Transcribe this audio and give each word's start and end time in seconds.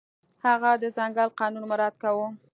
هغه 0.43 0.71
د 0.81 0.83
ځنګل 0.97 1.29
قانون 1.39 1.63
مراعت 1.71 1.95
کاوه. 2.03 2.27